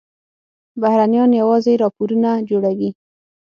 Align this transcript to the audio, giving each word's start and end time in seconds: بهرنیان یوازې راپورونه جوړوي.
بهرنیان 0.81 1.29
یوازې 1.41 1.73
راپورونه 1.83 2.29
جوړوي. 2.49 2.89